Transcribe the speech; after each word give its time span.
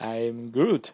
I'm 0.00 0.50
good. 0.50 0.90